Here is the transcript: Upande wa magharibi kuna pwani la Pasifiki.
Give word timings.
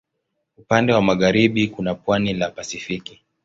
Upande 0.57 0.93
wa 0.93 1.01
magharibi 1.01 1.67
kuna 1.67 1.95
pwani 1.95 2.33
la 2.33 2.49
Pasifiki. 2.51 3.21